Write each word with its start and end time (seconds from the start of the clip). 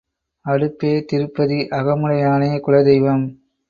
அடுப்பே 0.45 0.91
திருப்பதி 1.05 1.59
அகமுடையானே 1.71 2.51
குலதெய்வம். 2.67 3.25